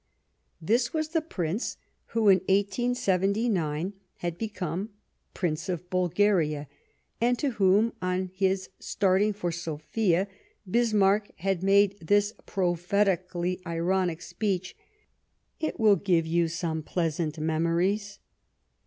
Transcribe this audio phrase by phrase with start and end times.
[0.59, 4.89] This was the Prince who, in 1879, had become
[5.35, 6.67] Prince of Bulgaria,
[7.21, 10.27] and to whom, on his starting for Sofia,
[10.67, 14.75] Bismarck had made this prophetically ironic speech:
[15.59, 18.17] "It will give you some pleasant memories."